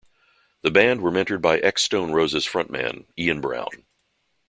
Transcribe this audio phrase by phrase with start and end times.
[0.63, 3.85] The band were mentored by ex-Stone Roses frontman Ian Brown.